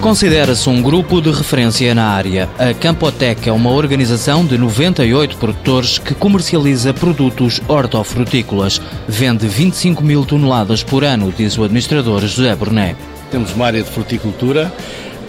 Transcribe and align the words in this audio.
Considera-se 0.00 0.66
um 0.66 0.80
grupo 0.80 1.20
de 1.20 1.30
referência 1.30 1.94
na 1.94 2.06
área. 2.06 2.48
A 2.58 2.72
Campotec 2.72 3.46
é 3.46 3.52
uma 3.52 3.70
organização 3.70 4.46
de 4.46 4.56
98 4.56 5.36
produtores 5.36 5.98
que 5.98 6.14
comercializa 6.14 6.94
produtos 6.94 7.60
hortofrutícolas. 7.68 8.80
Vende 9.06 9.46
25 9.46 10.02
mil 10.02 10.24
toneladas 10.24 10.82
por 10.82 11.04
ano, 11.04 11.30
diz 11.36 11.58
o 11.58 11.64
administrador 11.64 12.22
José 12.22 12.56
Brunet. 12.56 12.96
Temos 13.30 13.52
uma 13.52 13.66
área 13.66 13.82
de 13.82 13.90
fruticultura, 13.90 14.72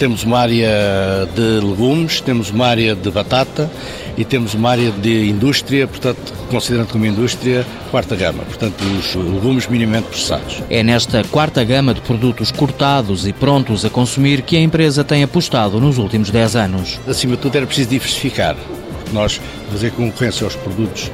temos 0.01 0.23
uma 0.23 0.39
área 0.39 1.29
de 1.35 1.63
legumes, 1.63 2.21
temos 2.21 2.49
uma 2.49 2.65
área 2.65 2.95
de 2.95 3.11
batata 3.11 3.69
e 4.17 4.25
temos 4.25 4.55
uma 4.55 4.71
área 4.71 4.89
de 4.89 5.29
indústria, 5.29 5.85
portanto, 5.85 6.33
considerando 6.49 6.87
como 6.87 7.05
indústria, 7.05 7.63
quarta 7.91 8.15
gama, 8.15 8.41
portanto, 8.43 8.81
os 8.81 9.13
legumes 9.13 9.67
minimamente 9.67 10.07
processados. 10.07 10.63
É 10.71 10.81
nesta 10.81 11.23
quarta 11.25 11.63
gama 11.63 11.93
de 11.93 12.01
produtos 12.01 12.51
cortados 12.51 13.27
e 13.27 13.31
prontos 13.31 13.85
a 13.85 13.91
consumir 13.91 14.41
que 14.41 14.57
a 14.57 14.59
empresa 14.59 15.03
tem 15.03 15.21
apostado 15.21 15.79
nos 15.79 15.99
últimos 15.99 16.31
10 16.31 16.55
anos. 16.55 16.99
Acima 17.07 17.35
de 17.35 17.43
tudo, 17.43 17.55
era 17.57 17.67
preciso 17.67 17.91
diversificar. 17.91 18.55
Nós 19.13 19.39
fazer 19.71 19.91
concorrência 19.91 20.45
aos 20.45 20.55
produtos 20.55 21.11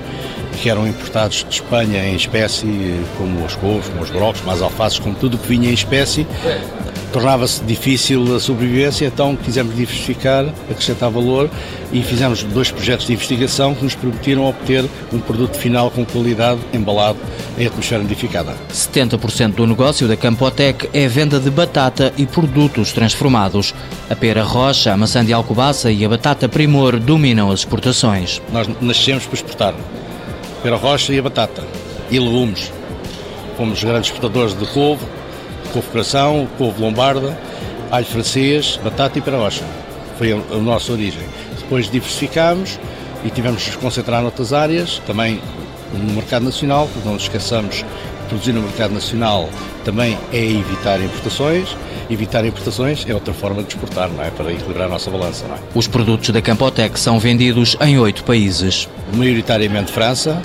que 0.61 0.69
eram 0.69 0.87
importados 0.87 1.45
de 1.47 1.55
Espanha 1.55 2.07
em 2.07 2.15
espécie, 2.15 3.01
como 3.17 3.43
os 3.43 3.53
couves, 3.55 3.89
como 3.89 4.01
os 4.01 4.09
brocos, 4.09 4.39
como 4.39 4.53
as 4.53 4.61
alfaces, 4.61 4.97
como 4.97 5.13
tudo 5.13 5.37
que 5.37 5.47
vinha 5.49 5.69
em 5.69 5.73
espécie, 5.73 6.25
tornava-se 7.17 7.63
difícil 7.63 8.35
a 8.35 8.39
sobrevivência, 8.39 9.07
então 9.07 9.35
quisemos 9.35 9.75
diversificar, 9.75 10.45
acrescentar 10.69 11.09
valor 11.09 11.49
e 11.91 12.03
fizemos 12.03 12.43
dois 12.43 12.69
projetos 12.69 13.07
de 13.07 13.13
investigação 13.13 13.73
que 13.73 13.83
nos 13.83 13.95
permitiram 13.95 14.45
obter 14.45 14.85
um 15.11 15.17
produto 15.17 15.57
final 15.57 15.89
com 15.89 16.05
qualidade 16.05 16.61
embalado 16.71 17.17
em 17.57 17.65
atmosfera 17.65 18.03
modificada. 18.03 18.55
70% 18.71 19.55
do 19.55 19.65
negócio 19.65 20.07
da 20.07 20.15
Campotec 20.15 20.87
é 20.93 21.07
venda 21.07 21.39
de 21.39 21.49
batata 21.49 22.13
e 22.17 22.27
produtos 22.27 22.91
transformados. 22.91 23.73
A 24.11 24.15
pera 24.15 24.43
rocha, 24.43 24.93
a 24.93 24.97
maçã 24.97 25.25
de 25.25 25.33
alcobaça 25.33 25.91
e 25.91 26.05
a 26.05 26.09
batata 26.09 26.47
primor 26.47 26.99
dominam 26.99 27.49
as 27.49 27.61
exportações. 27.61 28.39
Nós 28.53 28.69
nascemos 28.79 29.25
para 29.25 29.33
exportar 29.33 29.73
pera 30.61 30.75
rocha 30.75 31.11
e 31.11 31.17
a 31.17 31.23
batata 31.23 31.63
e 32.11 32.19
legumes. 32.19 32.71
Fomos 33.57 33.83
grandes 33.83 34.11
exportadores 34.11 34.55
de 34.55 34.67
couve, 34.67 35.03
couve 35.77 35.89
coração, 35.89 36.47
couve 36.57 36.81
lombarda, 36.81 37.37
alho 37.91 38.05
francês, 38.05 38.79
batata 38.83 39.19
e 39.19 39.21
pera 39.21 39.37
rocha. 39.37 39.63
Foi 40.17 40.31
a, 40.33 40.35
a 40.35 40.57
nossa 40.57 40.91
origem. 40.91 41.21
Depois 41.59 41.89
diversificámos 41.89 42.79
e 43.23 43.29
tivemos 43.29 43.61
de 43.61 43.67
nos 43.67 43.75
concentrar 43.75 44.21
noutras 44.21 44.53
áreas, 44.53 45.01
também 45.05 45.39
no 45.93 46.13
mercado 46.13 46.45
nacional, 46.45 46.89
porque 46.91 47.07
não 47.07 47.13
nos 47.13 47.23
esqueçamos, 47.23 47.85
produzir 48.27 48.53
no 48.53 48.61
mercado 48.61 48.93
nacional 48.93 49.47
também 49.85 50.17
é 50.33 50.43
evitar 50.43 50.99
importações. 51.01 51.75
Evitar 52.09 52.45
importações 52.45 53.05
é 53.07 53.13
outra 53.13 53.33
forma 53.33 53.61
de 53.61 53.69
exportar, 53.69 54.09
não 54.09 54.23
é? 54.23 54.29
Para 54.29 54.51
equilibrar 54.51 54.87
a 54.87 54.89
nossa 54.89 55.11
balança, 55.11 55.45
não 55.47 55.55
é? 55.55 55.59
Os 55.75 55.87
produtos 55.87 56.29
da 56.29 56.41
Campotec 56.41 56.97
são 56.99 57.19
vendidos 57.19 57.77
em 57.81 57.99
oito 57.99 58.23
países. 58.23 58.87
Maioritariamente 59.13 59.91
França, 59.91 60.41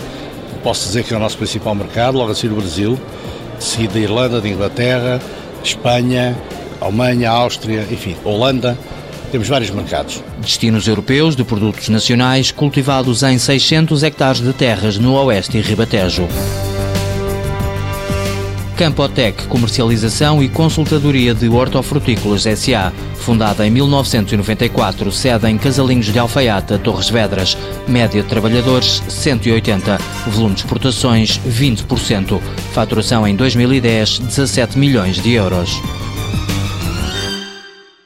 posso 0.62 0.86
dizer 0.86 1.04
que 1.04 1.14
é 1.14 1.16
o 1.16 1.20
nosso 1.20 1.38
principal 1.38 1.74
mercado, 1.74 2.18
logo 2.18 2.32
a 2.32 2.34
seguir 2.34 2.52
o 2.52 2.56
Brasil, 2.56 3.00
seguida 3.58 3.98
a 3.98 4.02
Irlanda, 4.02 4.40
de 4.40 4.48
Inglaterra, 4.48 5.20
Espanha, 5.62 6.36
Alemanha, 6.80 7.30
Áustria, 7.30 7.86
enfim, 7.90 8.16
Holanda, 8.24 8.76
temos 9.30 9.48
vários 9.48 9.70
mercados. 9.70 10.22
Destinos 10.38 10.86
europeus 10.86 11.34
de 11.34 11.44
produtos 11.44 11.88
nacionais 11.88 12.50
cultivados 12.50 13.22
em 13.22 13.38
600 13.38 14.02
hectares 14.02 14.40
de 14.40 14.52
terras 14.52 14.98
no 14.98 15.14
Oeste 15.14 15.58
e 15.58 15.60
Ribatejo. 15.60 16.28
Campotec 18.76 19.46
Comercialização 19.46 20.42
e 20.42 20.48
Consultadoria 20.48 21.34
de 21.34 21.48
Hortofrutícolas 21.48 22.46
S.A. 22.46 22.92
Fundada 23.16 23.66
em 23.66 23.70
1994, 23.70 25.12
sede 25.12 25.48
em 25.48 25.56
Casalinhos 25.56 26.06
de 26.06 26.18
Alfaiata, 26.18 26.78
Torres 26.78 27.08
Vedras. 27.08 27.56
Média 27.86 28.22
de 28.22 28.28
trabalhadores 28.28 29.02
180. 29.08 29.98
Volume 30.28 30.54
de 30.54 30.62
exportações 30.62 31.40
20%. 31.48 32.40
Faturação 32.72 33.26
em 33.26 33.36
2010 33.36 34.18
17 34.18 34.78
milhões 34.78 35.20
de 35.20 35.32
euros. 35.32 35.80